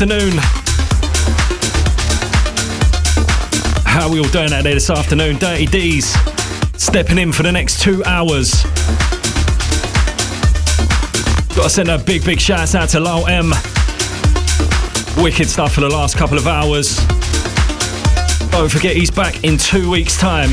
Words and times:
afternoon. 0.00 0.38
How 3.84 4.06
are 4.06 4.12
we 4.12 4.20
all 4.20 4.28
doing 4.28 4.52
out 4.52 4.62
there 4.62 4.74
this 4.74 4.90
afternoon? 4.90 5.38
Dirty 5.38 5.66
D's 5.66 6.14
stepping 6.80 7.18
in 7.18 7.32
for 7.32 7.42
the 7.42 7.50
next 7.50 7.82
two 7.82 8.04
hours. 8.04 8.62
Gotta 11.56 11.68
send 11.68 11.88
a 11.88 11.98
big, 11.98 12.24
big 12.24 12.38
shout 12.38 12.76
out 12.76 12.90
to 12.90 13.00
Lyle 13.00 13.26
M. 13.26 13.50
Wicked 15.20 15.48
stuff 15.48 15.72
for 15.72 15.80
the 15.80 15.90
last 15.90 16.16
couple 16.16 16.38
of 16.38 16.46
hours. 16.46 16.98
Don't 18.52 18.70
forget 18.70 18.94
he's 18.94 19.10
back 19.10 19.42
in 19.42 19.58
two 19.58 19.90
weeks' 19.90 20.16
time. 20.16 20.50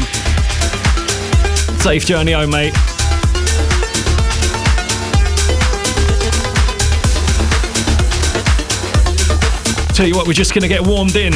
Safe 1.82 2.04
journey 2.04 2.32
home, 2.32 2.50
mate. 2.50 2.74
Tell 9.96 10.06
you 10.06 10.16
what, 10.18 10.28
we're 10.28 10.34
just 10.34 10.54
gonna 10.54 10.68
get 10.68 10.86
warmed 10.86 11.16
in. 11.16 11.32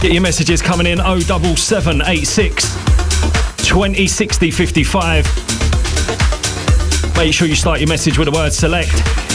Get 0.00 0.12
your 0.12 0.22
messages 0.22 0.60
coming 0.60 0.88
in 0.88 0.98
07786 0.98 2.74
2060 3.64 4.50
55. 4.50 5.24
Make 7.16 7.32
sure 7.32 7.46
you 7.46 7.54
start 7.54 7.78
your 7.78 7.88
message 7.88 8.18
with 8.18 8.26
the 8.26 8.32
word 8.32 8.52
select. 8.52 9.25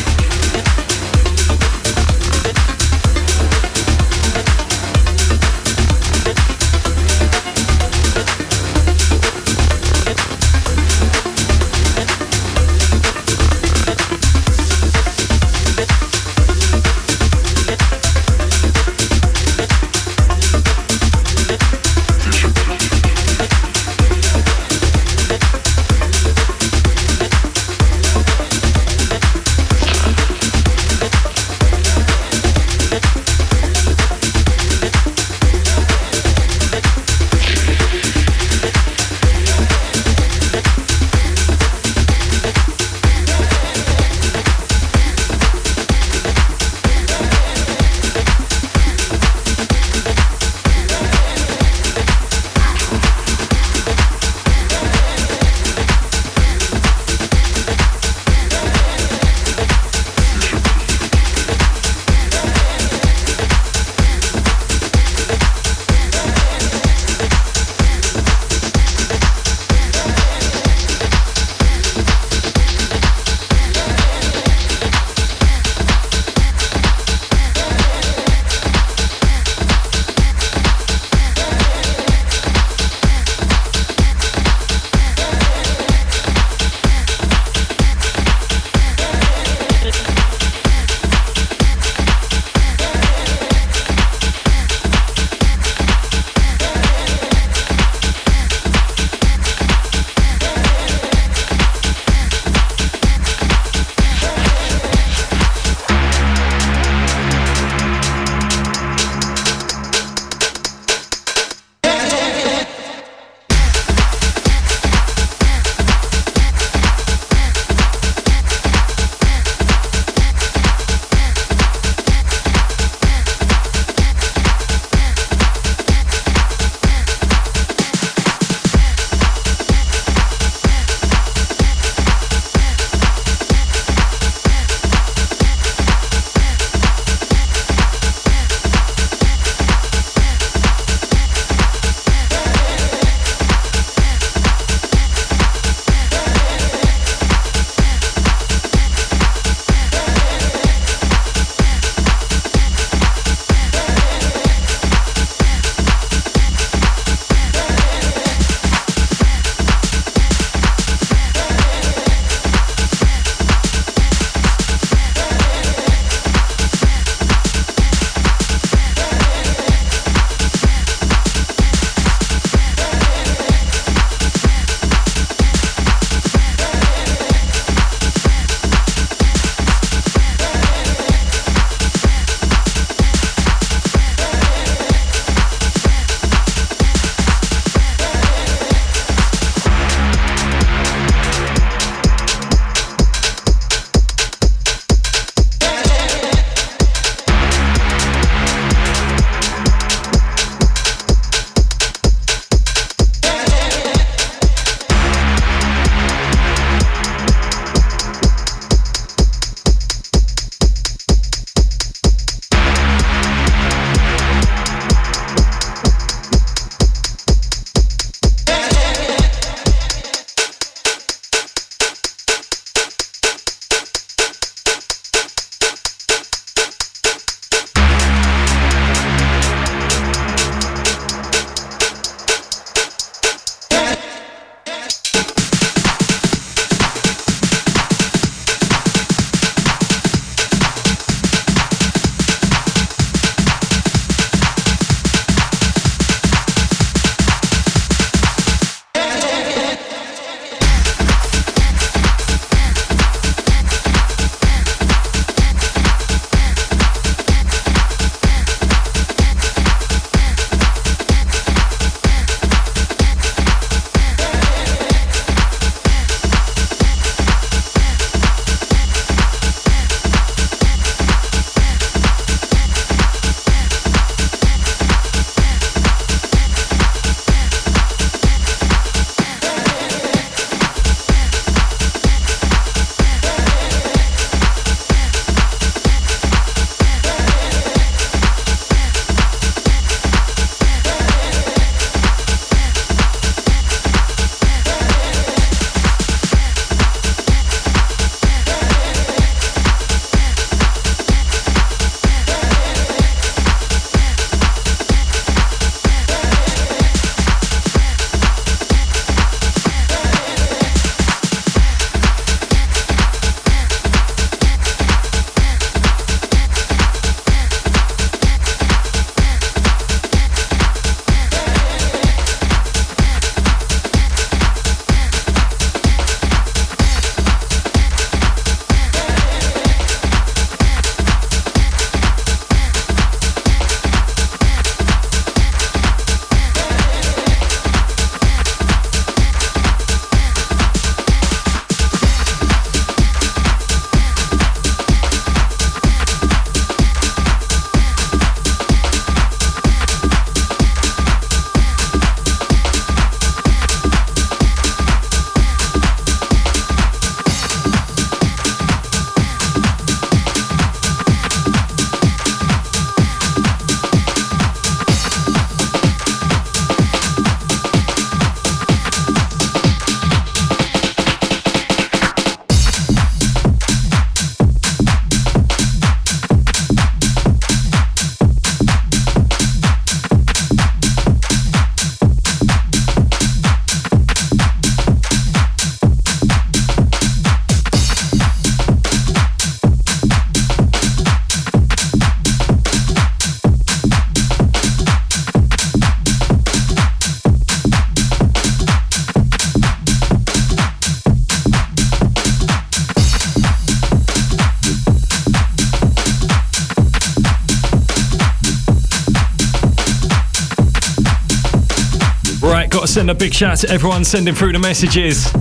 A 413.11 413.13
big 413.13 413.33
shout 413.33 413.57
to 413.57 413.69
everyone 413.69 414.05
sending 414.05 414.33
through 414.33 414.53
the 414.53 414.59
messages. 414.59 415.33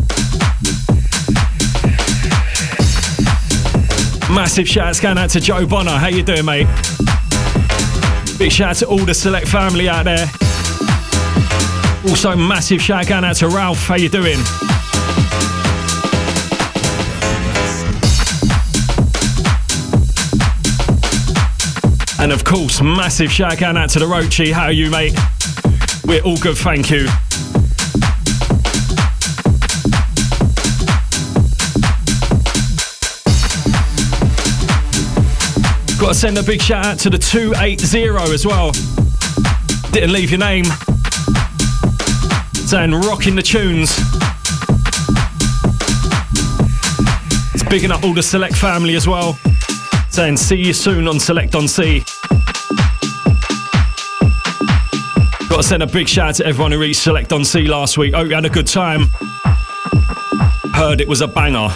Massive 4.29 4.69
shouts 4.69 4.99
going 4.99 5.17
out 5.17 5.31
to 5.31 5.41
Joe 5.41 5.65
Bonner. 5.67 5.93
How 5.93 6.09
you 6.09 6.25
doing, 6.25 6.45
mate? 6.45 6.67
Big 8.39 8.51
shout 8.51 8.71
out 8.71 8.77
to 8.77 8.87
all 8.89 9.05
the 9.05 9.15
select 9.15 9.47
family 9.47 9.89
out 9.89 10.05
there. 10.05 10.27
Also, 12.09 12.35
massive 12.35 12.83
shout 12.83 13.07
going 13.07 13.25
out 13.25 13.37
to 13.37 13.47
Ralph. 13.47 13.79
How 13.79 13.95
you 13.95 14.09
doing? 14.09 14.39
And 22.19 22.33
of 22.33 22.45
course, 22.45 22.83
massive 22.83 23.31
shout 23.31 23.63
out 23.63 23.91
to 23.91 24.01
the 24.01 24.07
Roachy. 24.07 24.51
How 24.51 24.65
are 24.65 24.73
you, 24.73 24.91
mate? 24.91 25.17
We're 26.05 26.23
all 26.23 26.39
good, 26.39 26.57
thank 26.57 26.91
you. 26.91 27.07
Got 36.01 36.09
to 36.09 36.15
send 36.15 36.39
a 36.39 36.43
big 36.43 36.63
shout 36.63 36.87
out 36.87 36.99
to 37.01 37.11
the 37.11 37.19
280 37.19 38.33
as 38.33 38.47
well. 38.47 38.73
Didn't 39.93 40.13
leave 40.15 40.31
your 40.31 40.41
name. 40.41 40.65
Saying 42.55 42.93
rocking 42.93 43.37
the 43.37 43.43
tunes. 43.43 43.99
It's 47.53 47.63
bigging 47.65 47.91
up 47.91 48.03
all 48.03 48.15
the 48.15 48.23
Select 48.23 48.57
family 48.57 48.95
as 48.95 49.07
well. 49.07 49.39
Saying 50.09 50.39
see 50.39 50.57
you 50.57 50.73
soon 50.73 51.07
on 51.07 51.21
Select 51.21 51.55
on 51.55 51.69
C. 51.69 52.03
Got 55.51 55.57
to 55.59 55.63
send 55.63 55.83
a 55.83 55.87
big 55.87 56.09
shout 56.09 56.29
out 56.31 56.35
to 56.37 56.47
everyone 56.47 56.73
who 56.73 56.79
reached 56.79 57.03
Select 57.03 57.31
on 57.31 57.45
C 57.45 57.67
last 57.67 57.99
week. 57.99 58.15
Hope 58.15 58.29
you 58.29 58.35
had 58.35 58.47
a 58.47 58.49
good 58.49 58.67
time. 58.67 59.09
Heard 60.73 61.03
it 61.03 61.09
was 61.09 61.21
a 61.21 61.29
banger. 61.29 61.69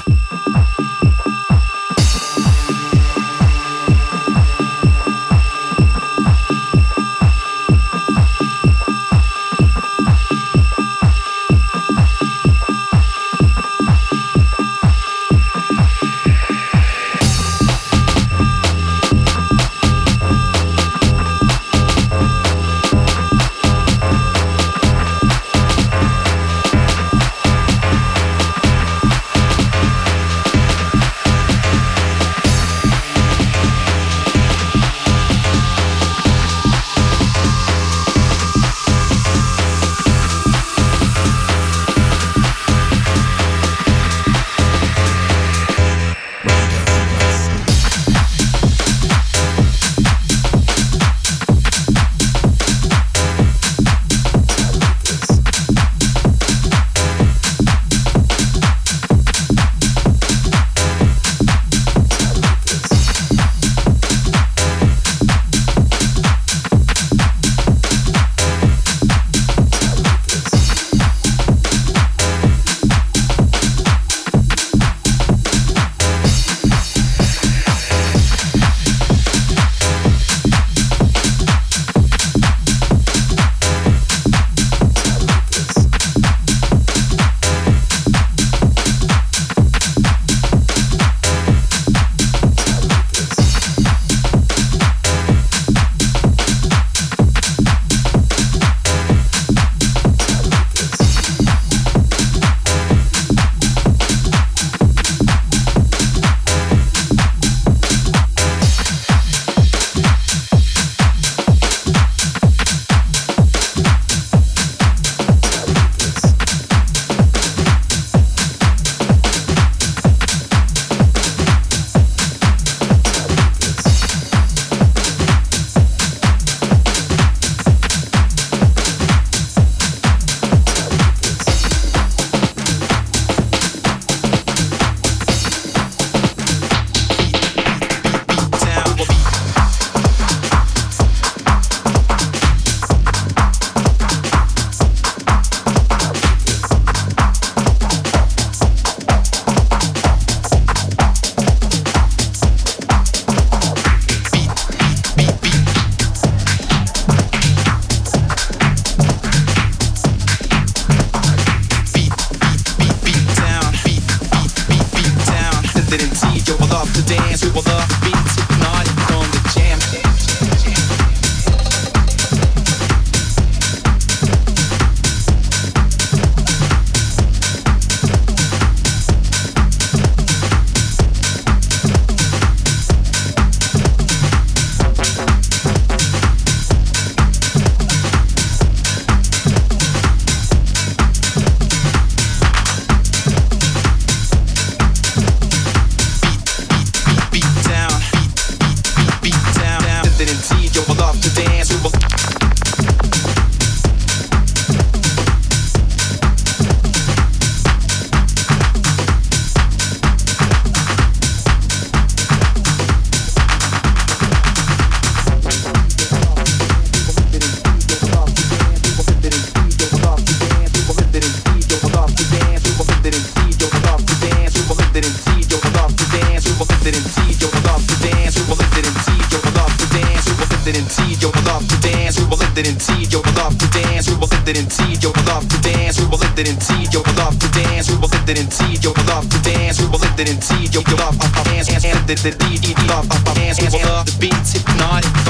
and 238.44 238.52
see 238.52 238.76
your 238.84 238.94
love 239.08 239.28
to 239.30 239.40
dance. 239.42 239.80
We 239.80 239.88
will 239.88 239.98
let 239.98 240.20
it 240.20 240.28
and 240.28 240.42
see 240.44 240.66
your 240.68 240.84
love 241.00 241.16
up 241.20 241.32
dance 241.44 241.68
and 241.72 242.06
the 242.06 242.14
D 242.14 242.58
D 242.60 242.74
D 242.74 242.86
love 242.88 243.10
up 243.10 243.24
dance. 243.34 243.60
We 243.60 243.68
will 243.72 243.88
love 243.88 244.06
the 244.06 244.16
beats 244.20 244.52
hypnotic. 244.52 245.23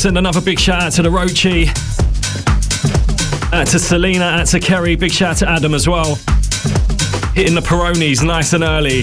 Send 0.00 0.16
another 0.16 0.40
big 0.40 0.58
shout 0.58 0.82
out 0.82 0.92
to 0.92 1.02
the 1.02 1.10
Rochi. 1.10 1.68
Out 3.52 3.66
to 3.66 3.78
Selena, 3.78 4.24
out 4.24 4.46
to 4.46 4.58
Kerry, 4.58 4.96
big 4.96 5.12
shout 5.12 5.32
out 5.32 5.36
to 5.36 5.50
Adam 5.50 5.74
as 5.74 5.86
well. 5.86 6.14
Hitting 7.34 7.54
the 7.54 7.60
Peronis 7.60 8.24
nice 8.24 8.54
and 8.54 8.64
early. 8.64 9.02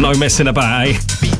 No 0.00 0.16
messing 0.16 0.46
about, 0.46 0.86
eh? 0.86 1.35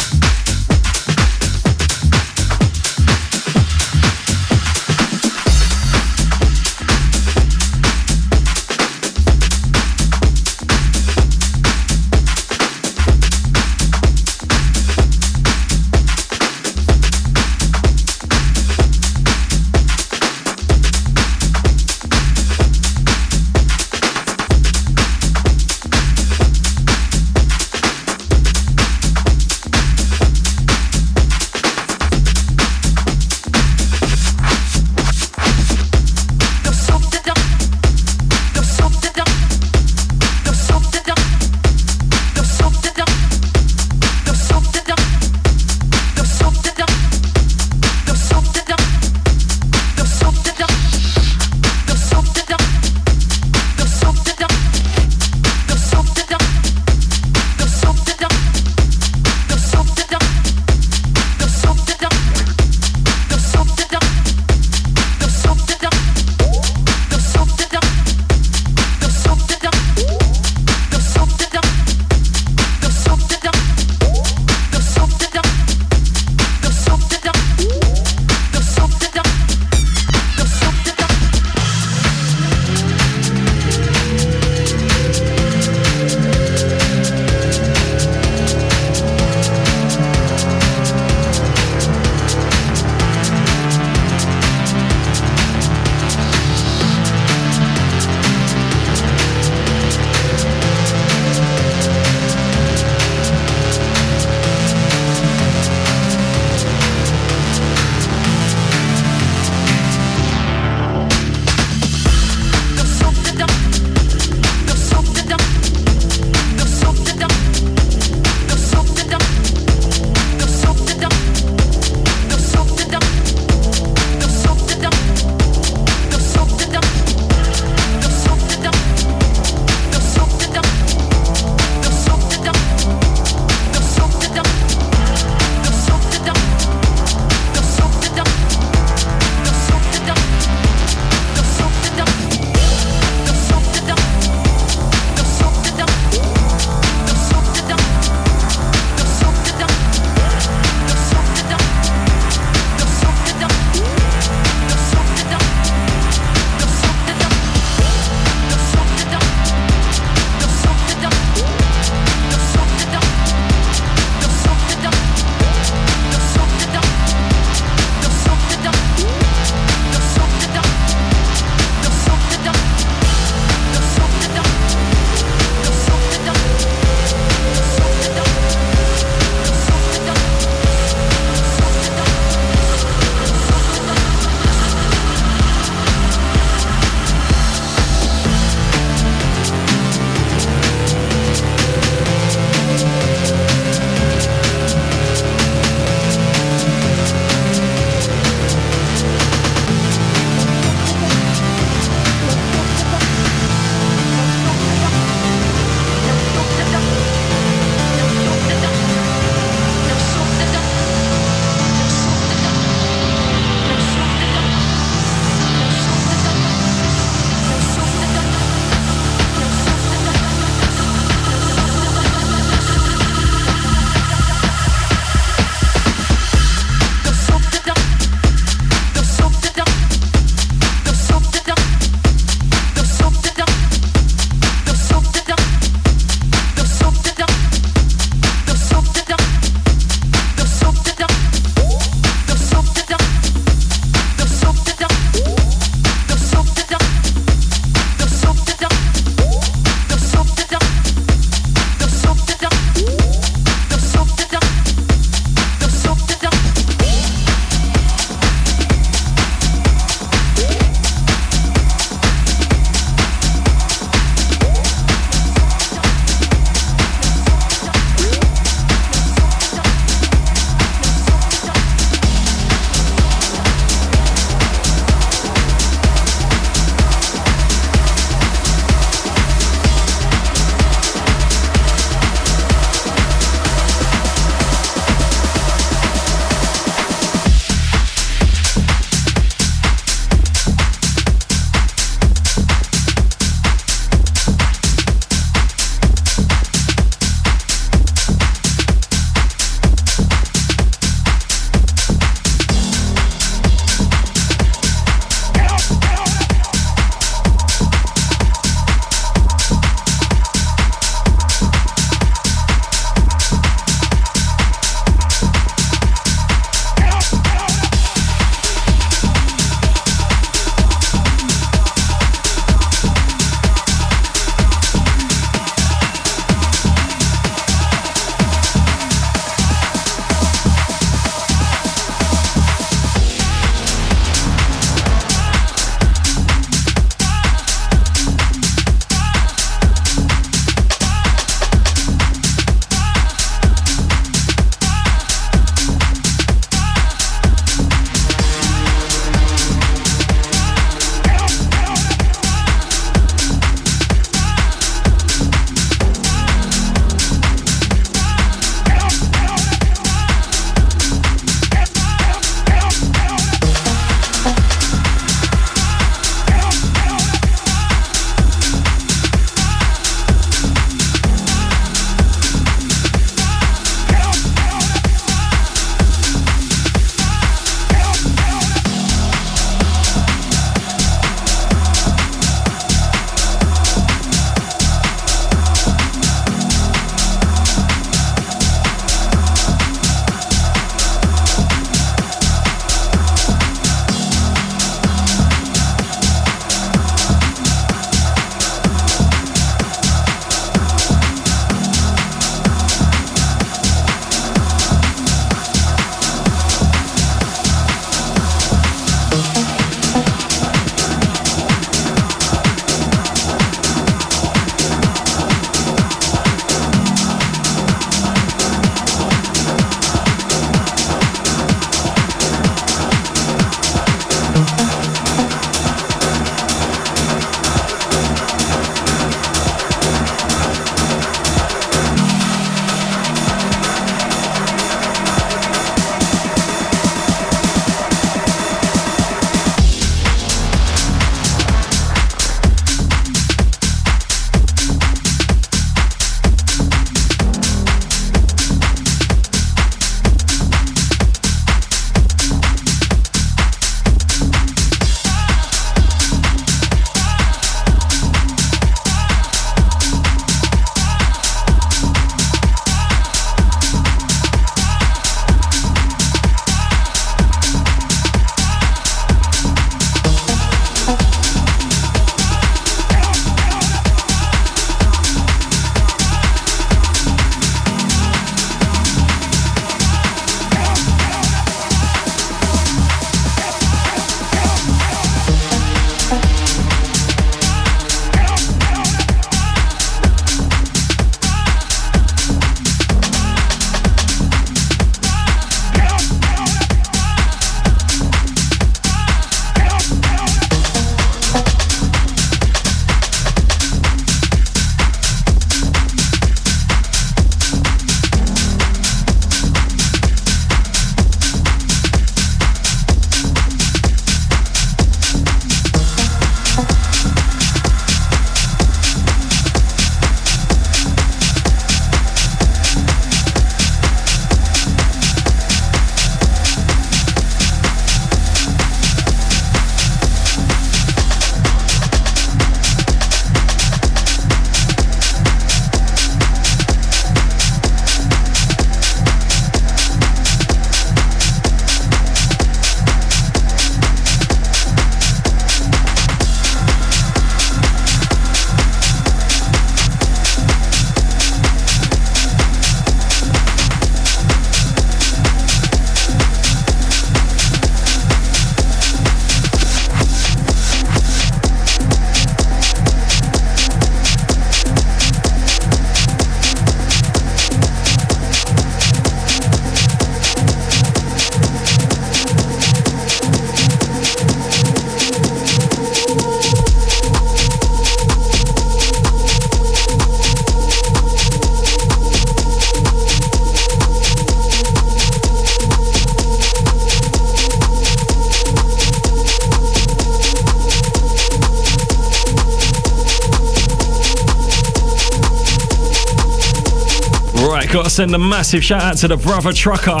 Send 598.06 598.14
a 598.14 598.18
massive 598.28 598.62
shout 598.62 598.82
out 598.82 598.96
to 598.96 599.08
the 599.08 599.16
brother 599.16 599.52
trucker. 599.52 600.00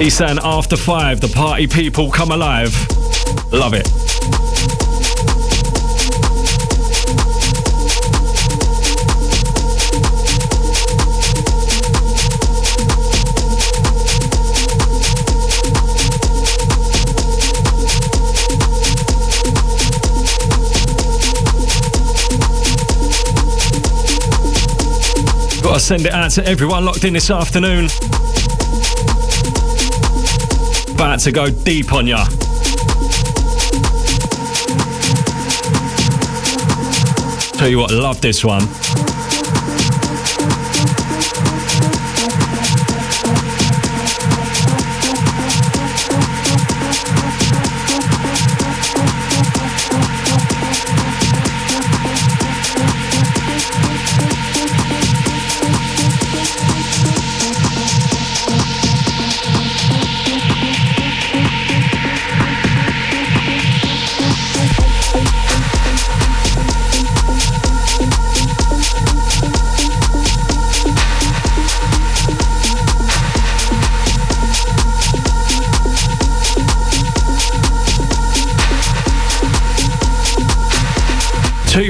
He's 0.00 0.14
saying 0.14 0.38
after 0.44 0.76
five, 0.76 1.20
the 1.20 1.26
party 1.34 1.66
people 1.66 2.12
come 2.12 2.30
alive. 2.30 2.72
Love 3.50 3.74
it. 3.74 3.97
Gotta 25.78 25.86
send 25.86 26.06
it 26.06 26.12
out 26.12 26.32
to 26.32 26.44
everyone 26.44 26.84
locked 26.84 27.04
in 27.04 27.12
this 27.12 27.30
afternoon. 27.30 27.84
About 30.92 31.20
to 31.20 31.30
go 31.30 31.50
deep 31.50 31.92
on 31.92 32.08
ya. 32.08 32.24
Tell 37.58 37.68
you 37.68 37.78
what, 37.78 37.92
love 37.92 38.20
this 38.20 38.44
one. 38.44 38.87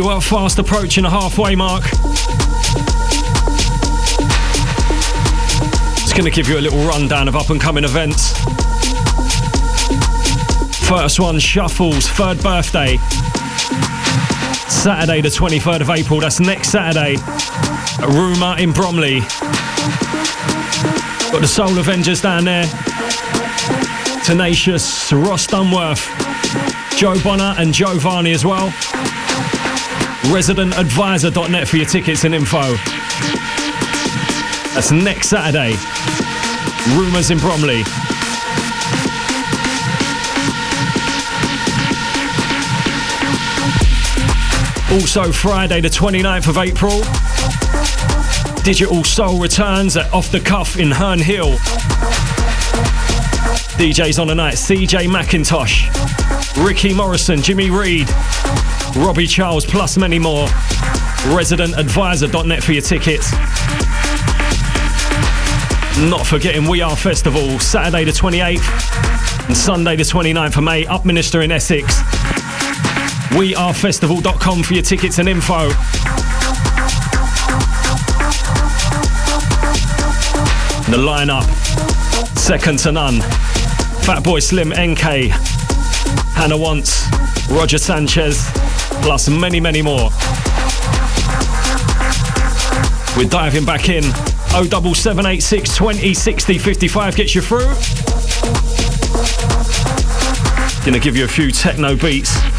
What, 0.08 0.24
fast 0.24 0.58
approaching 0.58 1.04
the 1.04 1.10
halfway 1.10 1.54
mark. 1.54 1.82
Just 6.00 6.14
going 6.16 6.24
to 6.24 6.30
give 6.30 6.48
you 6.48 6.58
a 6.58 6.62
little 6.62 6.82
rundown 6.86 7.28
of 7.28 7.36
up 7.36 7.50
and 7.50 7.60
coming 7.60 7.84
events. 7.84 8.32
First 10.88 11.20
one, 11.20 11.38
Shuffles, 11.38 12.08
third 12.08 12.42
birthday. 12.42 12.96
Saturday, 14.70 15.20
the 15.20 15.28
23rd 15.28 15.82
of 15.82 15.90
April, 15.90 16.20
that's 16.20 16.40
next 16.40 16.70
Saturday. 16.70 17.16
At 17.20 18.08
Rumour 18.08 18.56
in 18.58 18.72
Bromley. 18.72 19.20
Got 21.30 21.42
the 21.42 21.46
Soul 21.46 21.76
Avengers 21.76 22.22
down 22.22 22.46
there. 22.46 22.64
Tenacious, 24.24 25.12
Ross 25.12 25.46
Dunworth, 25.46 26.08
Joe 26.96 27.22
Bonner, 27.22 27.54
and 27.58 27.74
Joe 27.74 27.98
Varney 27.98 28.32
as 28.32 28.46
well 28.46 28.72
residentadvisor.net 30.26 31.68
for 31.68 31.76
your 31.76 31.86
tickets 31.86 32.24
and 32.24 32.34
info. 32.34 32.76
That's 34.74 34.90
next 34.90 35.28
Saturday. 35.28 35.76
Rumours 36.96 37.30
in 37.30 37.38
Bromley. 37.38 37.82
Also, 44.90 45.30
Friday, 45.30 45.80
the 45.82 45.88
29th 45.88 46.48
of 46.48 46.56
April, 46.56 47.02
Digital 48.62 49.04
Soul 49.04 49.38
returns 49.38 49.96
at 49.96 50.12
Off 50.12 50.30
the 50.30 50.40
Cuff 50.40 50.78
in 50.78 50.90
Herne 50.90 51.18
Hill. 51.18 51.52
DJs 53.78 54.18
on 54.18 54.28
the 54.28 54.34
night 54.34 54.54
CJ 54.54 55.06
Mackintosh, 55.08 55.86
Ricky 56.66 56.94
Morrison, 56.94 57.42
Jimmy 57.42 57.70
Reed, 57.70 58.08
Robbie 58.98 59.26
Charles, 59.28 59.64
plus 59.64 59.96
many 59.96 60.18
more. 60.18 60.46
ResidentAdvisor.net 61.28 62.62
for 62.62 62.72
your 62.72 62.82
tickets. 62.82 63.32
Not 66.10 66.26
forgetting 66.26 66.68
We 66.68 66.82
Are 66.82 66.96
Festival, 66.96 67.58
Saturday 67.60 68.04
the 68.04 68.10
28th 68.10 69.46
and 69.46 69.56
Sunday 69.56 69.94
the 69.94 70.02
29th 70.02 70.56
of 70.56 70.64
May, 70.64 70.84
Upminster 70.84 71.44
in 71.44 71.52
Essex. 71.52 72.02
WeAreFestival.com 73.30 74.62
for 74.64 74.74
your 74.74 74.82
tickets 74.82 75.18
and 75.18 75.28
info. 75.28 75.68
The 80.90 80.96
lineup, 80.96 81.44
second 82.36 82.80
to 82.80 82.92
none. 82.92 83.20
Fatboy 84.02 84.42
Slim 84.42 84.70
MK, 84.70 85.28
Hannah 86.34 86.56
Wants, 86.56 87.04
Roger 87.50 87.78
Sanchez, 87.78 88.48
plus 89.02 89.28
many, 89.28 89.60
many 89.60 89.82
more. 89.82 90.10
We're 93.16 93.28
diving 93.28 93.64
back 93.64 93.88
in. 93.88 94.04
07786 94.52 95.76
20 95.76 96.14
60 96.14 96.58
55 96.58 97.16
gets 97.16 97.34
you 97.34 97.42
through. 97.42 97.66
Gonna 100.84 101.00
give 101.00 101.16
you 101.16 101.24
a 101.24 101.28
few 101.28 101.50
techno 101.50 101.96
beats. 101.96 102.57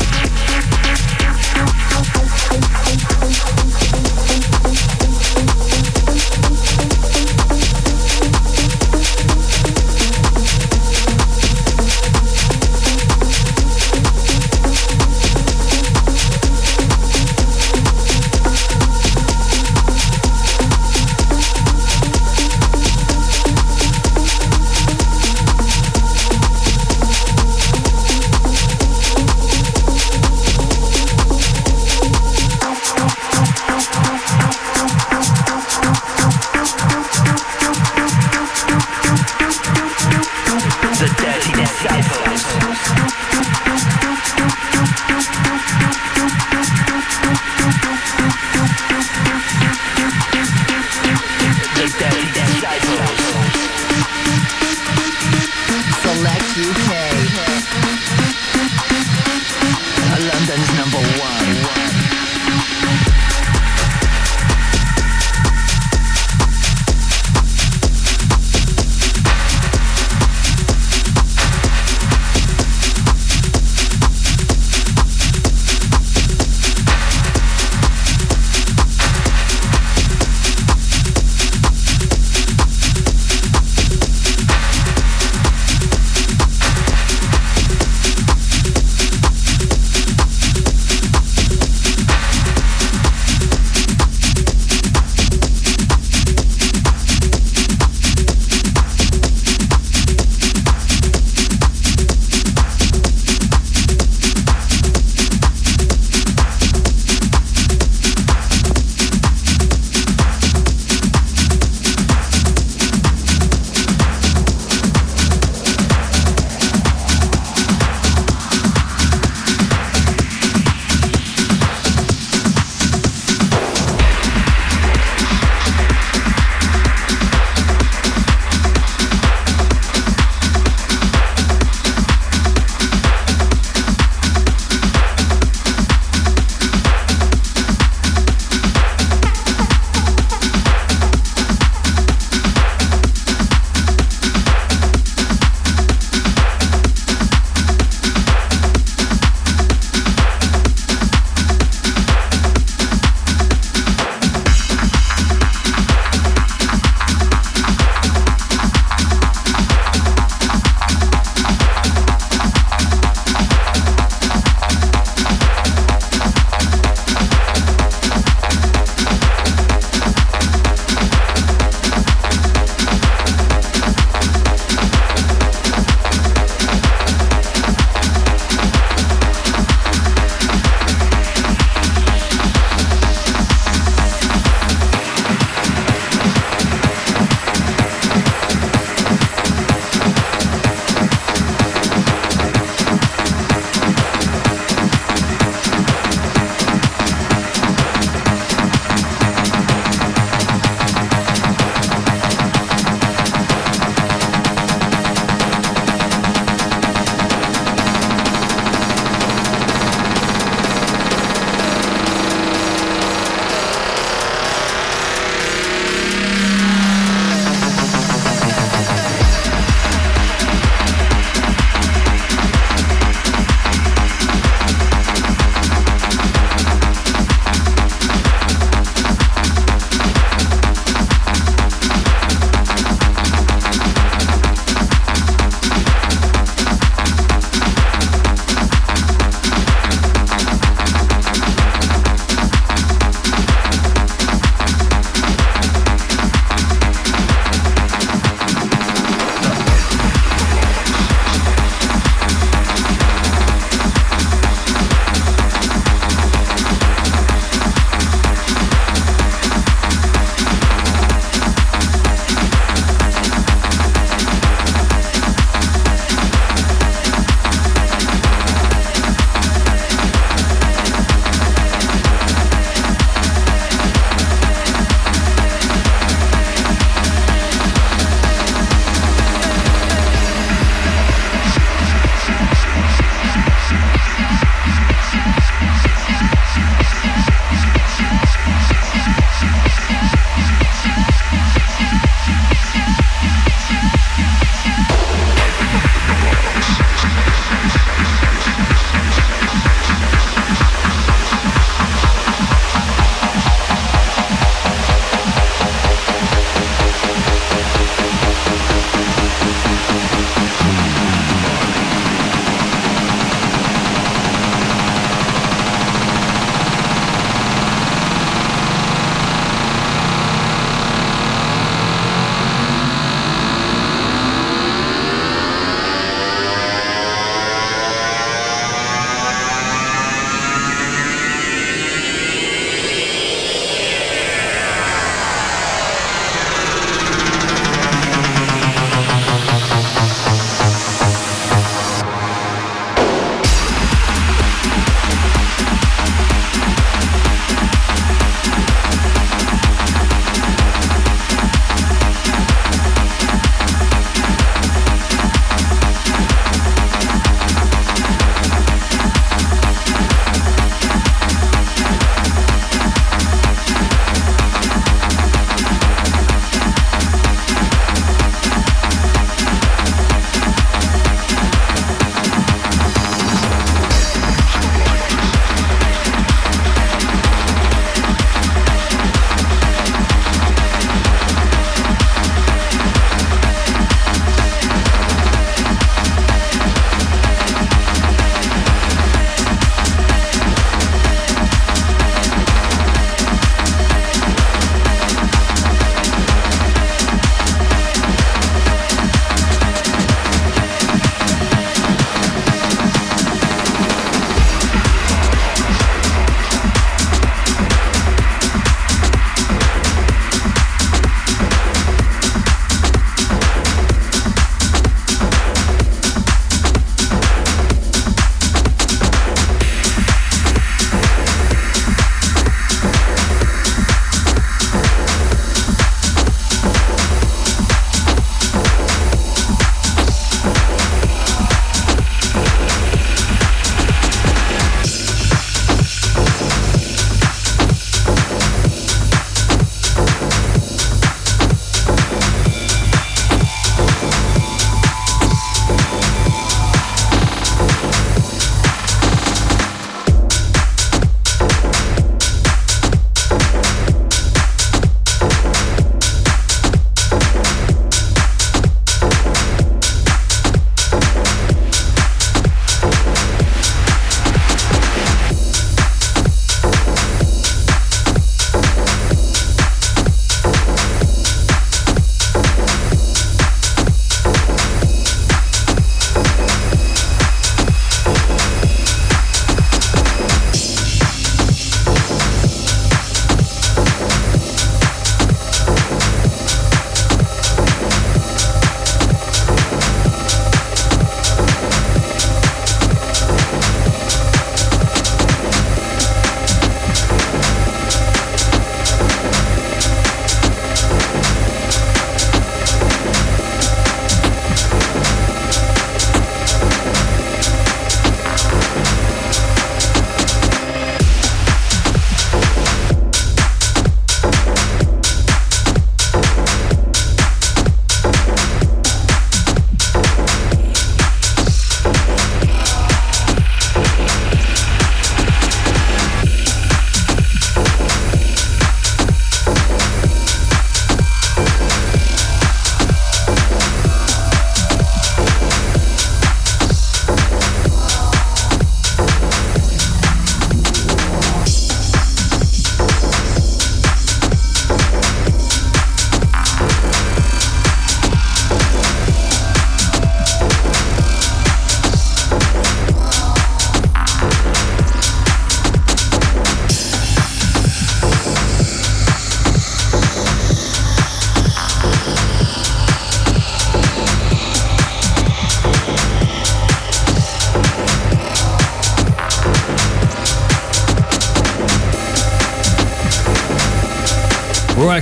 you. 56.60 56.89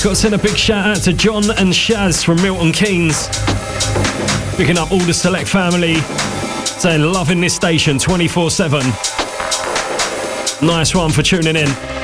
Got 0.04 0.10
to 0.12 0.16
send 0.16 0.36
a 0.36 0.38
big 0.38 0.56
shout 0.56 0.86
out 0.86 1.04
to 1.04 1.12
John 1.12 1.43
and 1.58 1.74
Shaz 1.74 2.24
from 2.24 2.41
Milton 2.41 2.72
Keynes. 2.72 3.28
Picking 4.56 4.78
up 4.78 4.91
all 4.91 5.00
the 5.00 5.14
Select 5.14 5.50
family, 5.50 5.95
saying 6.80 7.02
loving 7.02 7.41
this 7.41 7.56
station 7.56 7.98
24 7.98 8.52
7. 8.52 8.80
Nice 10.62 10.95
one 10.95 11.12
for 11.12 11.24
tuning 11.24 11.56
in. 11.56 11.97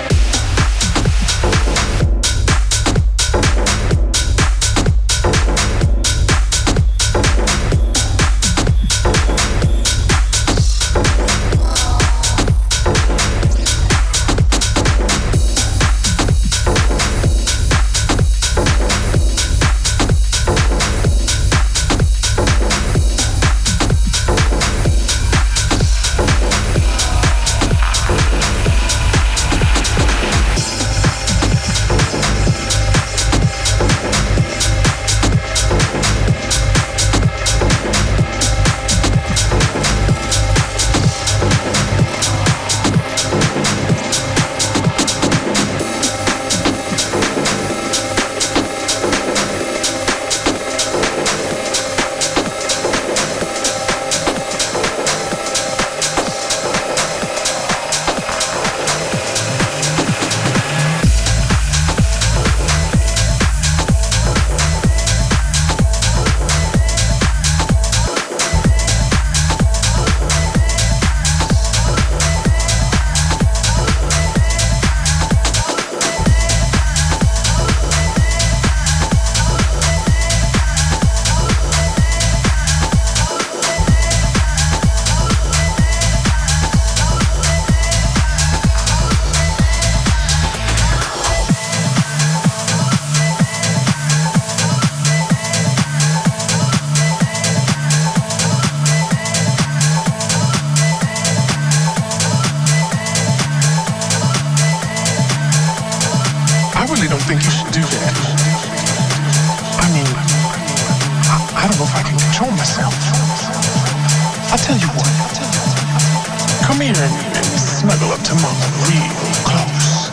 come 118.34 118.50
real 118.90 119.14
close. 119.46 120.10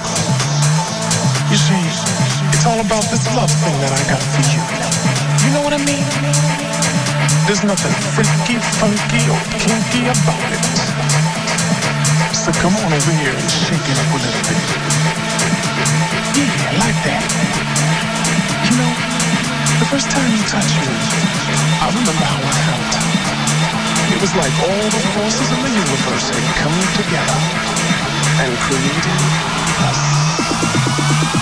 You 1.48 1.56
see, 1.56 1.84
it's 2.52 2.66
all 2.68 2.80
about 2.80 3.04
this 3.08 3.24
love 3.32 3.48
thing 3.64 3.76
that 3.80 3.92
I 3.96 4.02
got 4.12 4.20
for 4.20 4.44
you. 4.52 4.60
You 5.40 5.50
know 5.56 5.62
what 5.64 5.72
I 5.72 5.80
mean? 5.80 6.04
There's 7.48 7.64
nothing 7.64 7.94
freaky, 8.12 8.60
funky, 8.76 9.24
or 9.24 9.40
kinky 9.56 10.04
about 10.04 10.48
it. 10.52 10.64
So 12.36 12.52
come 12.60 12.76
on 12.76 12.92
over 12.92 13.12
here 13.24 13.32
and 13.32 13.48
shake 13.48 13.88
it 13.88 13.96
up 13.96 14.10
a 14.12 14.18
little 14.20 14.44
bit. 14.52 14.64
Yeah, 16.36 16.76
like 16.76 17.00
that. 17.08 17.24
You 18.68 18.72
know, 18.76 18.92
the 19.80 19.88
first 19.88 20.12
time 20.12 20.28
you 20.28 20.44
touched 20.44 20.76
me, 20.76 20.92
I 21.80 21.88
remember 21.88 22.26
how 22.28 22.40
I 22.44 22.52
felt. 22.68 22.92
It 24.12 24.20
was 24.20 24.32
like 24.36 24.54
all 24.60 24.86
the 24.92 25.02
forces 25.16 25.48
in 25.56 25.60
the 25.64 25.72
universe 25.72 26.28
had 26.28 26.44
come 26.60 26.76
together. 27.00 27.79
and 28.42 28.56
creating 28.56 29.20
us. 29.84 31.39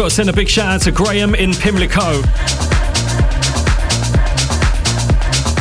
Got 0.00 0.08
to 0.08 0.14
send 0.14 0.30
a 0.30 0.32
big 0.32 0.48
shout 0.48 0.66
out 0.66 0.80
to 0.80 0.90
Graham 0.90 1.34
in 1.34 1.52
Pimlico. 1.52 2.22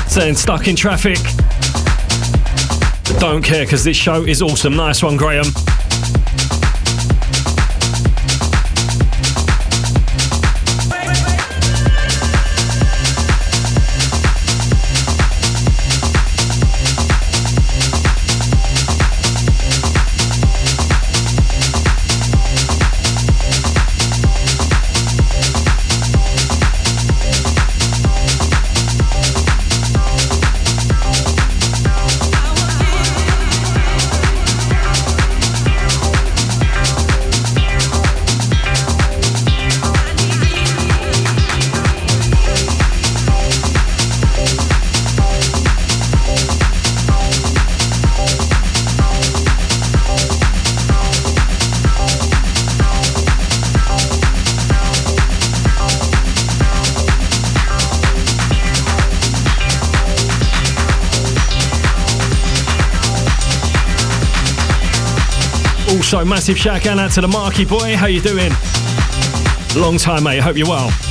Saying 0.08 0.36
stuck 0.36 0.70
in 0.70 0.78
traffic. 0.78 1.18
Don't 3.20 3.44
care 3.44 3.66
because 3.66 3.84
this 3.84 3.98
show 3.98 4.24
is 4.24 4.42
awesome. 4.42 4.78
Nice 4.78 5.04
one, 5.04 5.18
Graham. 5.18 5.44
So 66.10 66.26
massive 66.26 66.58
shout 66.58 66.88
out 66.88 67.12
to 67.12 67.22
the 67.22 67.28
Marky 67.28 67.66
boy. 67.66 67.96
How 67.96 68.08
you 68.08 68.20
doing? 68.20 68.52
Long 69.76 70.00
time, 70.00 70.24
mate. 70.24 70.40
Hope 70.40 70.58
you're 70.58 70.68
well. 70.68 71.09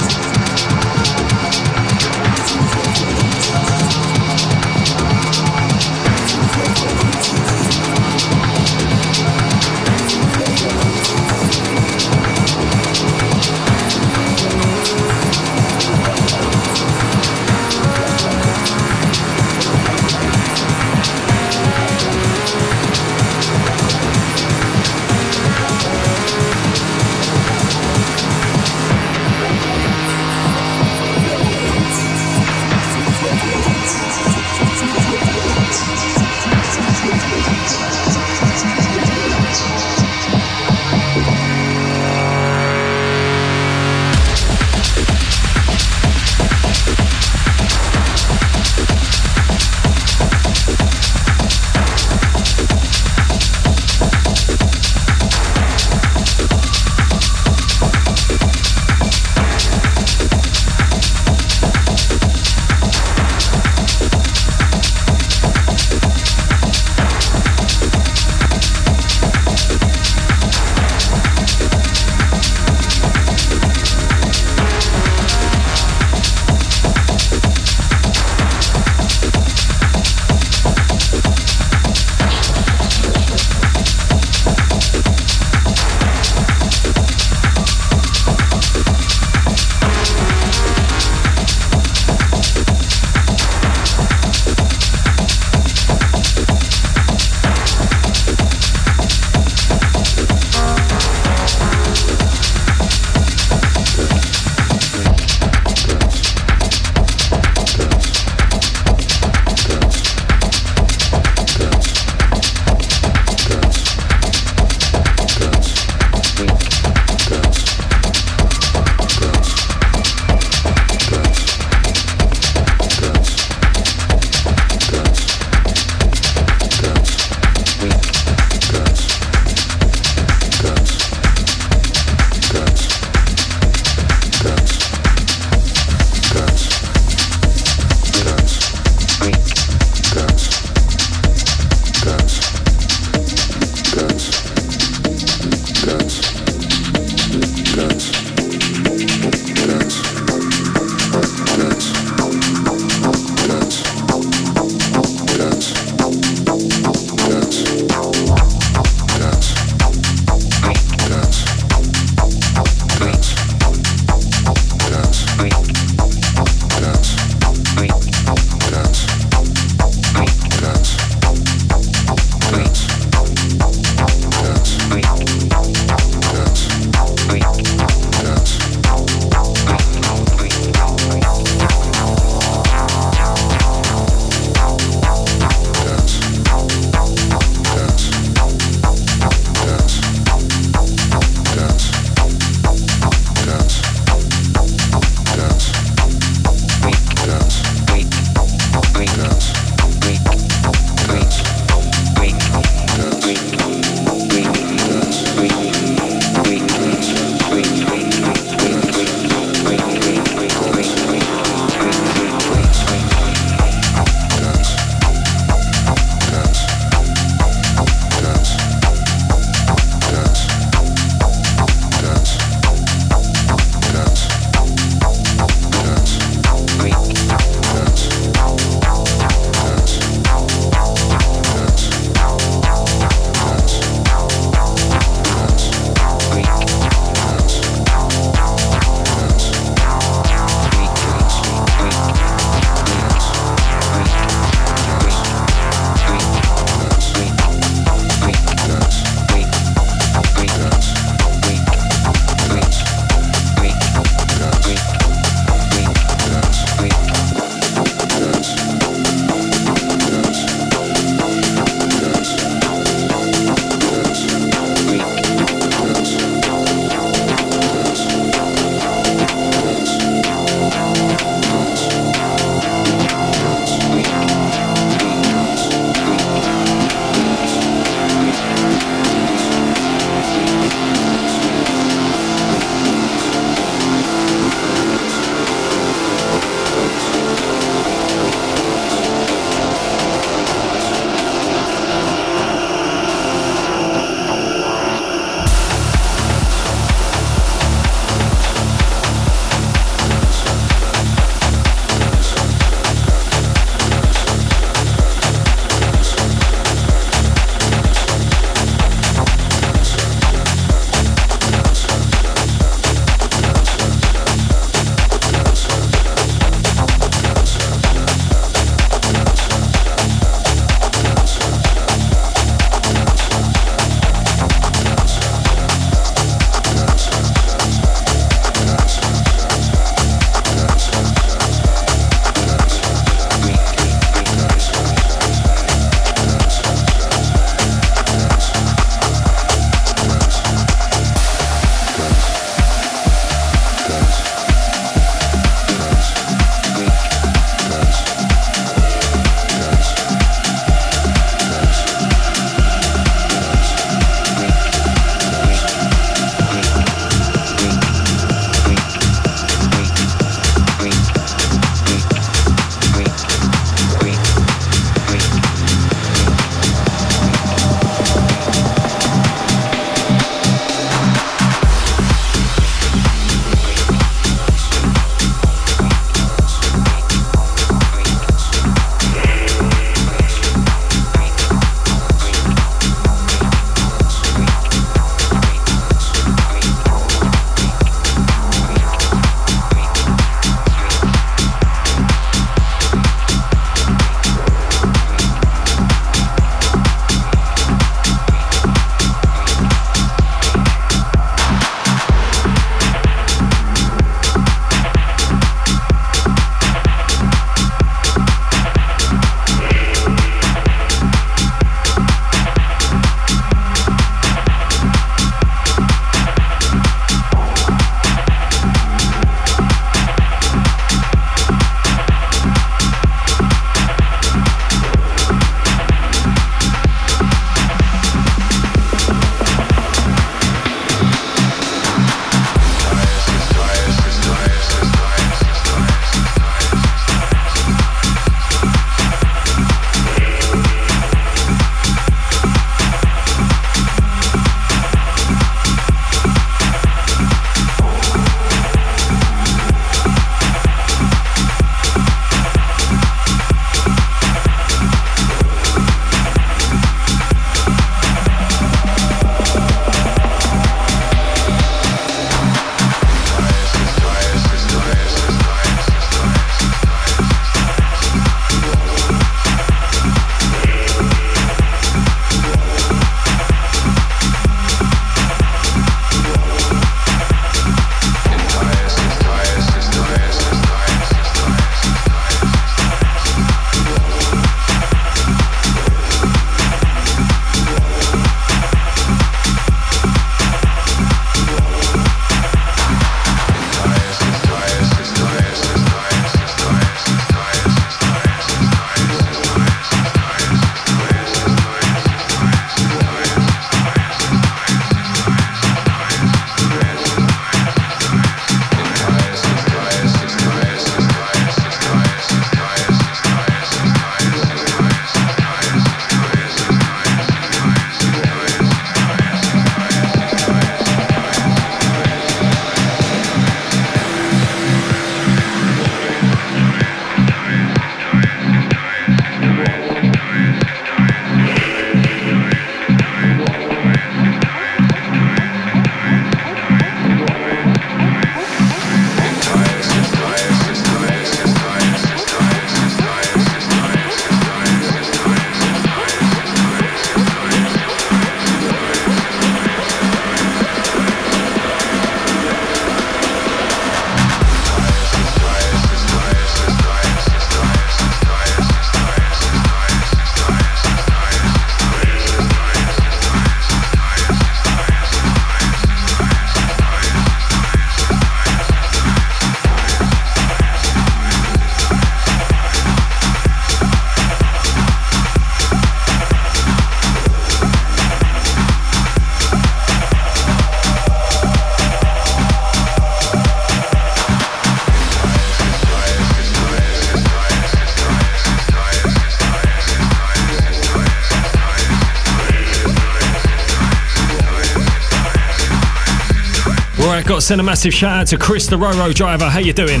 To 597.40 597.46
send 597.46 597.60
a 597.60 597.64
massive 597.64 597.94
shout 597.94 598.20
out 598.20 598.26
to 598.26 598.36
Chris 598.36 598.66
the 598.66 598.76
Roro 598.76 599.14
driver. 599.14 599.48
How 599.48 599.60
you 599.60 599.72
doing? 599.72 600.00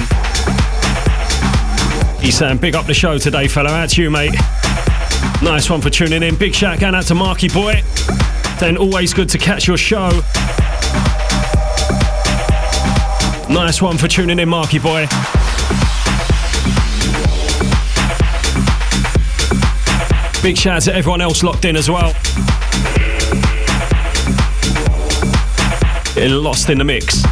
He's 2.20 2.36
saying 2.36 2.58
big 2.58 2.74
up 2.74 2.86
the 2.86 2.92
show 2.92 3.16
today, 3.16 3.48
fellow. 3.48 3.70
Out 3.70 3.88
to 3.90 4.02
you, 4.02 4.10
mate. 4.10 4.34
Nice 5.42 5.70
one 5.70 5.80
for 5.80 5.88
tuning 5.88 6.22
in. 6.22 6.36
Big 6.36 6.54
shout 6.54 6.82
out 6.82 7.04
to 7.04 7.14
Marky 7.14 7.48
Boy. 7.48 7.82
Then 8.58 8.76
always 8.76 9.14
good 9.14 9.28
to 9.30 9.38
catch 9.38 9.66
your 9.66 9.78
show. 9.78 10.10
Nice 13.48 13.80
one 13.80 13.96
for 13.96 14.06
tuning 14.06 14.38
in, 14.38 14.48
Marky 14.48 14.78
Boy. 14.78 15.06
Big 20.42 20.58
shout 20.58 20.76
out 20.76 20.82
to 20.82 20.94
everyone 20.94 21.22
else 21.22 21.42
locked 21.42 21.64
in 21.64 21.76
as 21.76 21.88
well. 21.88 22.12
Getting 26.14 26.34
lost 26.34 26.68
in 26.68 26.76
the 26.76 26.84
mix. 26.84 27.24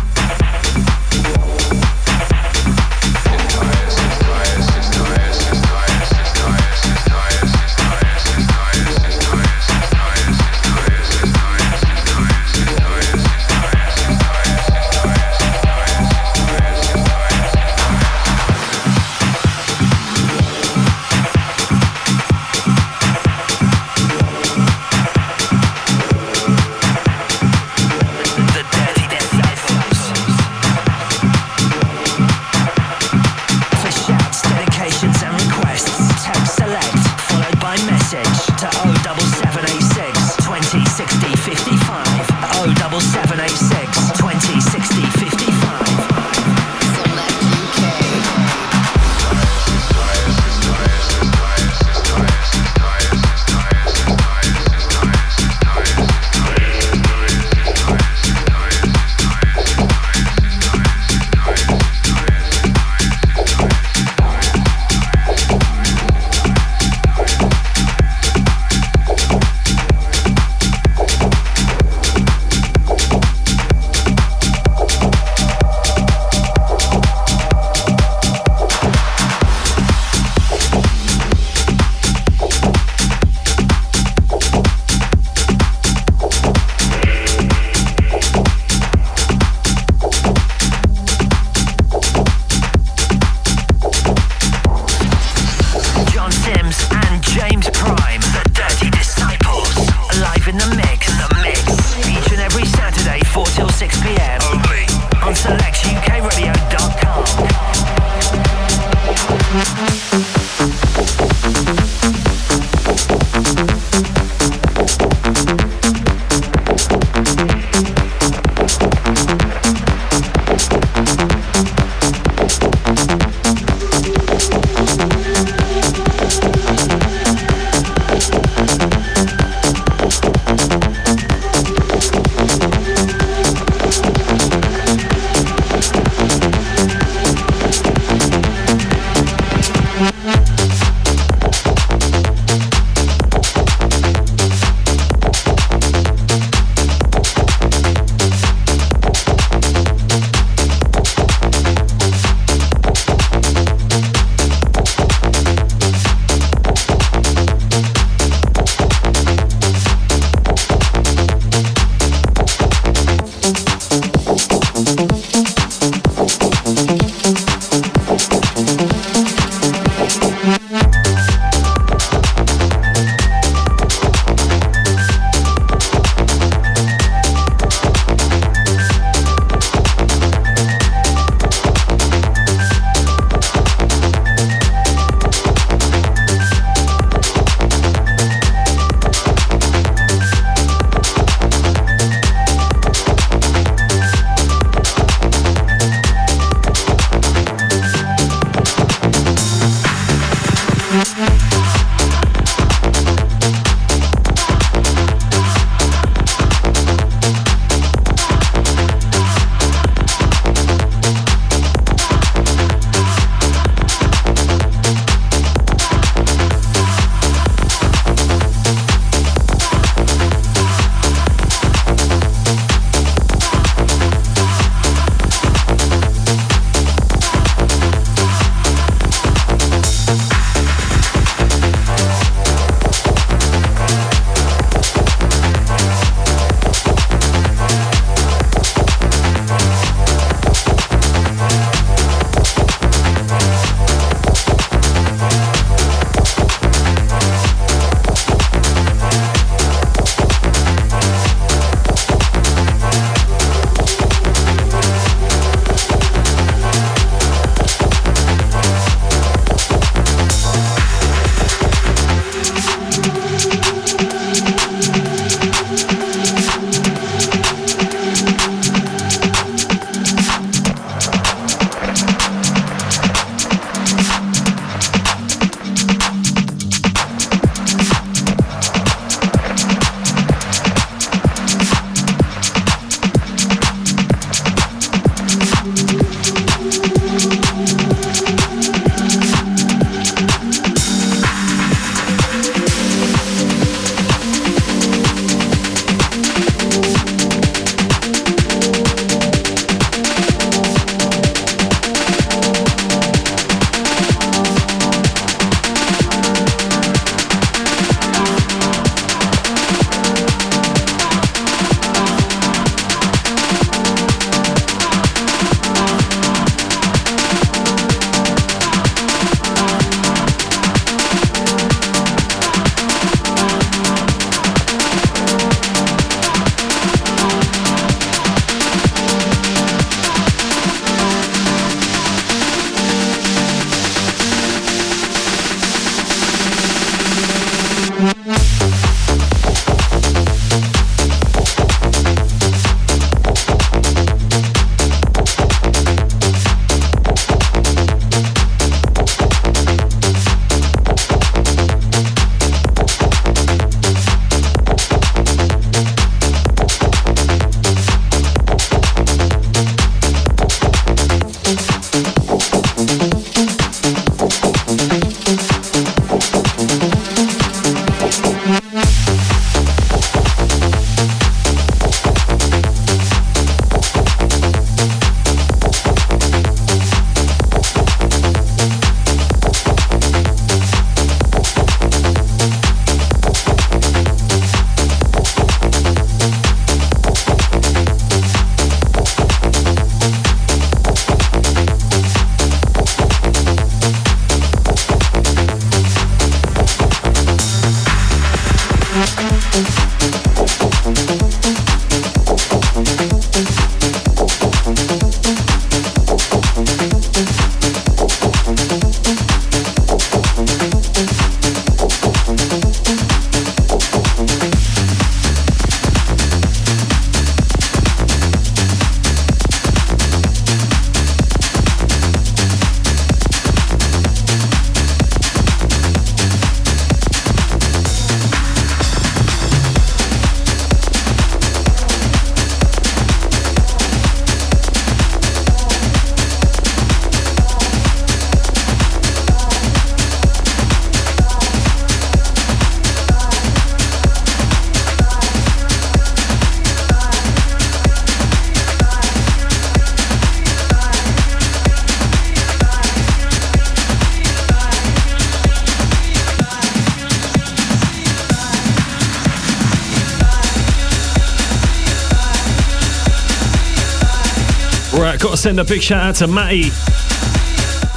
To 465.38 465.42
send 465.42 465.60
a 465.60 465.64
big 465.64 465.80
shout 465.80 466.02
out 466.02 466.14
to 466.16 466.26
Matty, 466.26 466.70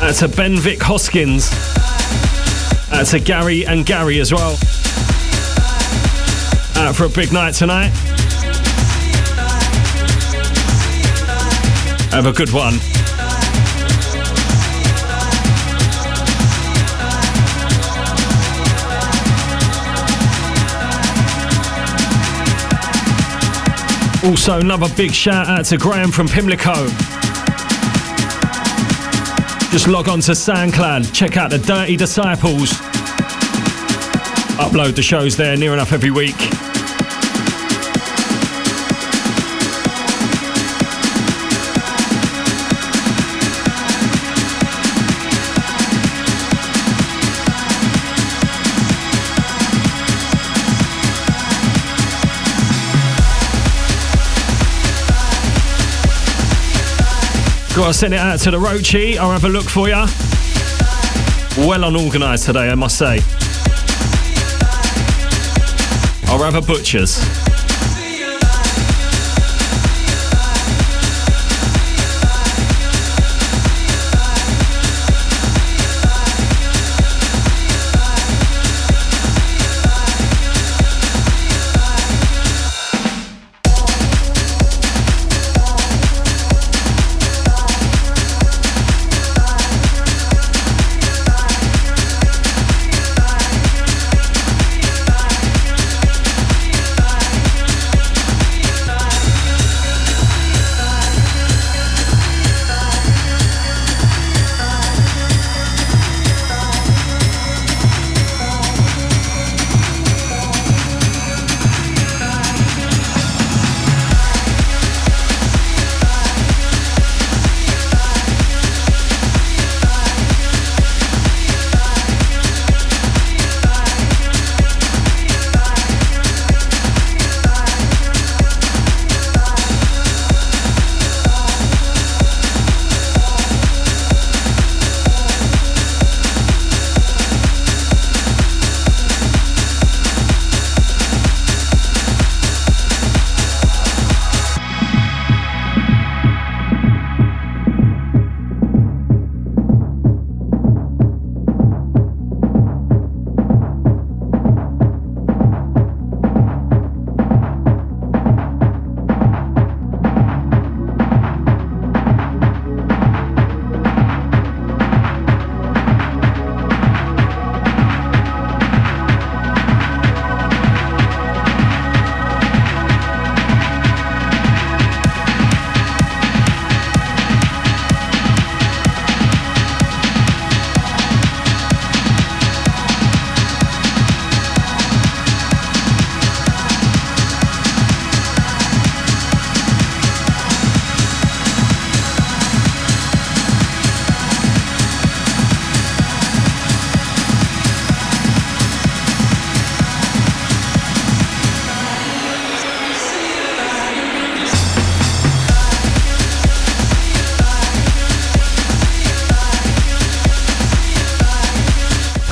out 0.02 0.14
to 0.16 0.28
Ben 0.28 0.58
Vic 0.58 0.80
Hoskins, 0.82 1.50
out 2.92 3.08
to 3.08 3.20
Gary 3.20 3.66
and 3.66 3.86
Gary 3.86 4.20
as 4.20 4.32
well. 4.32 4.52
Out 6.76 6.96
for 6.96 7.06
a 7.06 7.10
big 7.10 7.32
night 7.32 7.54
tonight. 7.54 7.90
Have 12.12 12.28
a 12.28 12.34
good 12.34 12.52
one. 12.52 12.76
Also, 24.30 24.60
another 24.60 24.88
big 24.96 25.12
shout 25.12 25.48
out 25.48 25.66
to 25.66 25.78
Graham 25.78 26.12
from 26.12 26.28
Pimlico. 26.28 26.88
Just 29.72 29.88
log 29.88 30.10
on 30.10 30.20
to 30.20 30.34
SoundCloud, 30.34 31.14
check 31.14 31.38
out 31.38 31.50
the 31.50 31.58
Dirty 31.58 31.96
Disciples. 31.96 32.74
Upload 34.60 34.96
the 34.96 35.02
shows 35.02 35.38
there 35.38 35.56
near 35.56 35.72
enough 35.72 35.94
every 35.94 36.12
week. 36.12 36.36
Gotta 57.82 57.96
send 57.96 58.14
it 58.14 58.20
out 58.20 58.40
to 58.42 58.52
the 58.52 58.60
Roachy. 58.60 59.18
I'll 59.18 59.32
have 59.32 59.44
a 59.44 59.50
look 59.50 59.64
for 59.64 59.88
you. 59.90 60.06
Well 61.68 61.84
unorganised 61.84 62.46
today, 62.46 62.70
I 62.70 62.76
must 62.76 62.96
say. 62.96 63.22
I'll 66.28 66.44
have 66.44 66.54
a 66.54 66.62
butcher's. 66.62 67.51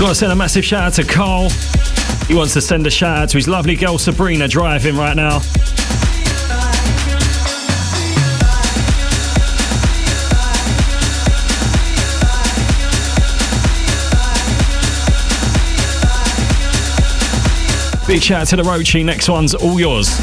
Got 0.10 0.14
to 0.14 0.20
send 0.22 0.32
a 0.32 0.36
massive 0.36 0.66
shout 0.66 0.82
out 0.86 0.94
to 0.94 1.04
Carl. 1.04 1.50
He 2.28 2.34
wants 2.34 2.54
to 2.54 2.62
send 2.62 2.88
a 2.88 2.90
shout 2.90 3.16
out 3.16 3.30
to 3.30 3.38
his 3.38 3.48
lovely 3.48 3.76
girl 3.76 4.00
Sabrina 4.00 4.48
driving 4.48 4.98
right 4.98 5.16
now. 5.16 5.38
Big 18.08 18.24
shout 18.24 18.42
out 18.42 18.48
to 18.48 18.56
the 18.56 18.64
Roachy. 18.64 19.06
Next 19.06 19.30
one's 19.30 19.54
all 19.54 19.80
yours. 19.80 20.20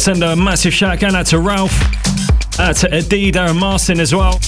Send 0.00 0.24
a 0.24 0.34
massive 0.34 0.72
shout 0.72 1.02
out 1.02 1.26
to 1.26 1.38
Ralph, 1.38 1.78
out 2.58 2.74
to 2.76 2.88
Adida 2.88 3.50
and 3.50 3.58
Martin 3.58 4.00
as 4.00 4.14
well. 4.14 4.40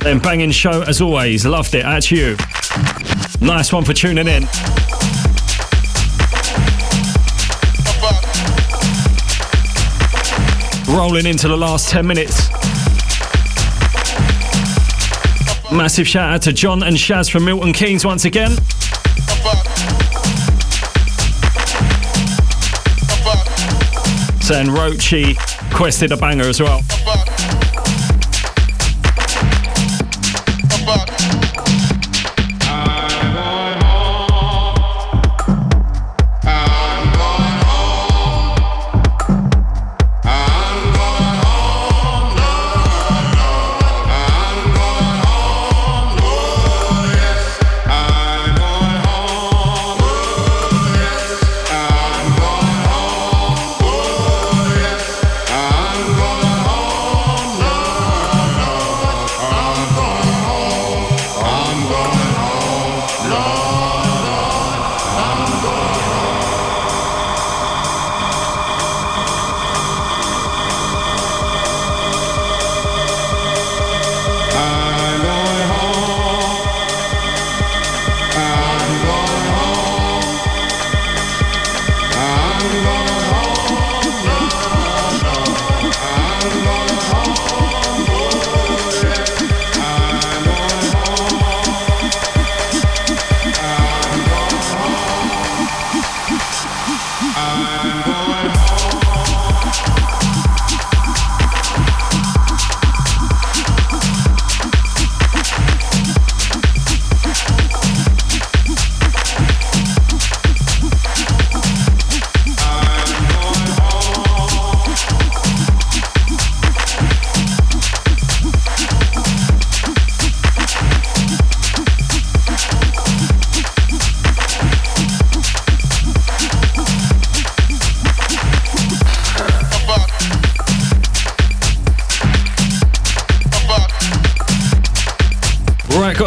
Then 0.00 0.18
banging 0.18 0.50
show 0.50 0.80
as 0.80 1.02
always. 1.02 1.44
Loved 1.44 1.74
it. 1.74 1.82
To 2.04 2.16
you. 2.16 2.36
Nice 3.46 3.70
one 3.70 3.84
for 3.84 3.92
tuning 3.92 4.28
in. 4.28 4.44
Rolling 10.88 11.26
into 11.26 11.46
the 11.46 11.56
last 11.58 11.90
10 11.90 12.06
minutes. 12.06 12.48
Massive 15.70 16.08
shout 16.08 16.32
out 16.32 16.42
to 16.42 16.52
John 16.54 16.82
and 16.82 16.96
Shaz 16.96 17.30
from 17.30 17.44
Milton 17.44 17.74
Keynes 17.74 18.06
once 18.06 18.24
again. 18.24 18.56
Saying 24.44 24.66
Roachy 24.66 25.34
quested 25.72 26.12
a 26.12 26.18
banger 26.18 26.44
as 26.44 26.60
well. 26.60 26.82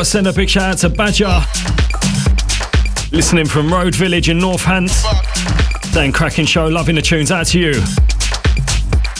Send 0.07 0.25
a 0.25 0.31
big 0.31 0.49
shout 0.49 0.71
out 0.71 0.77
to 0.77 0.89
Badger. 0.89 1.41
Listening 3.11 3.45
from 3.45 3.69
Roade 3.69 3.93
Village 3.93 4.29
in 4.29 4.39
North 4.39 4.61
Northants. 4.61 5.03
Saying 5.91 6.13
cracking 6.13 6.45
show, 6.45 6.65
loving 6.67 6.95
the 6.95 7.01
tunes. 7.01 7.29
Out 7.29 7.47
to 7.47 7.59
you. 7.59 7.73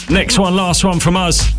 Next 0.08 0.38
one, 0.38 0.56
last 0.56 0.84
one 0.84 0.98
from 0.98 1.14
us. 1.14 1.52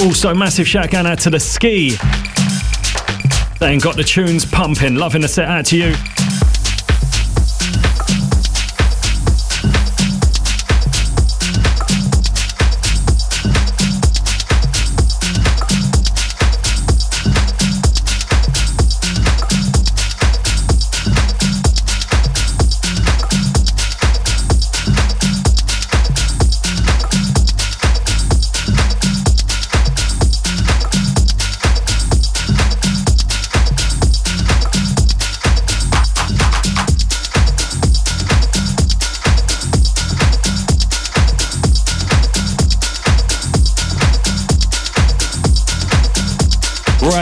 Also, 0.00 0.32
massive 0.32 0.66
shout 0.66 0.94
out 0.94 1.18
to 1.18 1.28
the 1.28 1.38
ski. 1.38 1.90
Saying 3.58 3.80
got 3.80 3.96
the 3.96 4.04
tunes 4.04 4.46
pumping, 4.46 4.94
loving 4.94 5.20
the 5.20 5.28
set 5.28 5.48
out 5.48 5.66
to 5.66 5.76
you. 5.76 6.17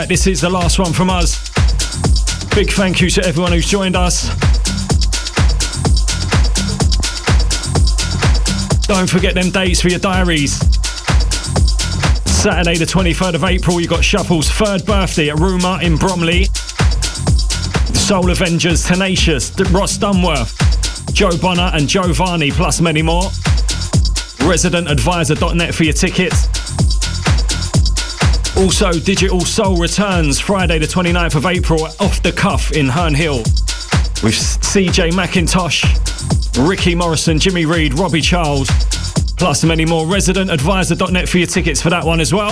This 0.07 0.25
is 0.25 0.39
the 0.39 0.49
last 0.49 0.79
one 0.79 0.93
from 0.93 1.09
us. 1.09 1.49
Big 2.55 2.69
thank 2.69 3.01
you 3.01 3.09
to 3.09 3.25
everyone 3.25 3.51
who's 3.51 3.67
joined 3.67 3.97
us. 3.97 4.29
Don't 8.87 9.09
forget 9.09 9.33
them 9.35 9.49
dates 9.49 9.81
for 9.81 9.89
your 9.89 9.99
diaries. 9.99 10.53
Saturday, 12.25 12.77
the 12.77 12.85
23rd 12.85 13.33
of 13.33 13.43
April, 13.43 13.81
you 13.81 13.87
got 13.89 14.01
Shuffle's 14.01 14.49
third 14.49 14.85
birthday 14.85 15.29
at 15.29 15.39
Rumour 15.39 15.81
in 15.81 15.97
Bromley. 15.97 16.45
Soul 17.93 18.31
Avengers, 18.31 18.85
Tenacious, 18.85 19.51
Ross 19.71 19.97
Dunworth, 19.97 21.13
Joe 21.13 21.37
Bonner, 21.37 21.69
and 21.73 21.85
Joe 21.85 22.13
Varney, 22.13 22.51
plus 22.51 22.79
many 22.79 23.01
more. 23.01 23.23
ResidentAdvisor.net 24.39 25.75
for 25.75 25.83
your 25.83 25.93
tickets. 25.93 26.46
Also, 28.57 28.91
Digital 28.91 29.39
Soul 29.41 29.77
returns 29.77 30.39
Friday, 30.39 30.79
the 30.79 30.87
29th 30.87 31.35
of 31.35 31.45
April, 31.45 31.85
off 31.99 32.23
the 32.23 32.31
cuff 32.31 32.71
in 32.71 32.87
Herne 32.89 33.13
Hill 33.13 33.37
with 34.23 34.33
CJ 34.33 35.11
Mackintosh, 35.11 35.85
Ricky 36.67 36.95
Morrison, 36.95 37.37
Jimmy 37.37 37.65
Reed, 37.65 37.93
Robbie 37.93 38.19
Charles, 38.19 38.67
plus 39.37 39.63
many 39.63 39.85
more. 39.85 40.05
ResidentAdvisor.net 40.05 41.29
for 41.29 41.37
your 41.37 41.45
tickets 41.45 41.81
for 41.81 41.91
that 41.91 42.03
one 42.03 42.19
as 42.19 42.33
well. 42.33 42.51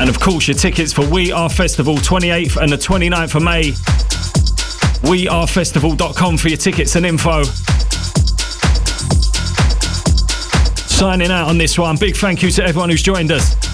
And 0.00 0.08
of 0.08 0.18
course, 0.18 0.48
your 0.48 0.56
tickets 0.56 0.90
for 0.92 1.06
We 1.06 1.30
Are 1.30 1.50
Festival 1.50 1.96
28th 1.96 2.56
and 2.56 2.72
the 2.72 2.76
29th 2.76 3.34
of 3.34 3.42
May. 3.42 3.72
WeAreFestival.com 5.06 6.38
for 6.38 6.48
your 6.48 6.56
tickets 6.56 6.96
and 6.96 7.04
info. 7.04 7.42
Signing 10.88 11.30
out 11.30 11.48
on 11.48 11.58
this 11.58 11.78
one. 11.78 11.96
Big 11.96 12.16
thank 12.16 12.42
you 12.42 12.50
to 12.52 12.64
everyone 12.64 12.88
who's 12.88 13.02
joined 13.02 13.30
us. 13.30 13.73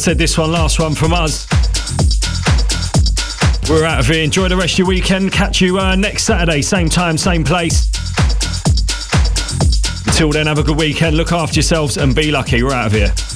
Said, 0.00 0.16
this 0.16 0.38
one, 0.38 0.50
last 0.50 0.80
one 0.80 0.94
from 0.94 1.12
us. 1.12 1.46
We're 3.68 3.84
out 3.84 4.00
of 4.00 4.06
here. 4.06 4.24
Enjoy 4.24 4.48
the 4.48 4.56
rest 4.56 4.74
of 4.74 4.78
your 4.78 4.88
weekend. 4.88 5.30
Catch 5.30 5.60
you 5.60 5.78
uh, 5.78 5.94
next 5.94 6.24
Saturday, 6.24 6.62
same 6.62 6.88
time, 6.88 7.18
same 7.18 7.44
place. 7.44 7.86
Until 10.06 10.30
then, 10.30 10.46
have 10.46 10.58
a 10.58 10.62
good 10.62 10.78
weekend. 10.78 11.16
Look 11.16 11.32
after 11.32 11.56
yourselves 11.56 11.98
and 11.98 12.14
be 12.14 12.30
lucky. 12.30 12.62
We're 12.62 12.72
out 12.72 12.86
of 12.86 12.92
here. 12.92 13.29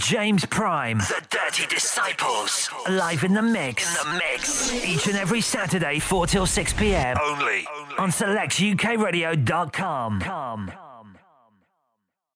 James 0.00 0.44
Prime. 0.46 0.98
The 0.98 1.22
Dirty 1.28 1.66
Disciples. 1.66 2.70
Live 2.88 3.22
in 3.22 3.34
the 3.34 3.42
mix. 3.42 3.86
In 3.86 3.92
the 4.10 4.16
mix. 4.16 4.72
Each 4.72 5.06
and 5.08 5.16
every 5.16 5.42
Saturday, 5.42 5.98
4 5.98 6.26
till 6.26 6.46
6 6.46 6.72
p.m. 6.74 7.16
Only. 7.22 7.66
On 7.98 8.10
selectukradio.com. 8.10 10.20